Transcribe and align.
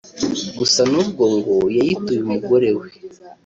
Gusa 0.57 0.81
nubwo 0.91 1.23
ngo 1.35 1.55
yayituye 1.77 2.19
umugore 2.25 2.69
we 2.77 2.87